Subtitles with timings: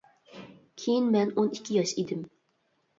[0.83, 2.29] كېيىن مەن ئون ئىككى ياش ئىدىم.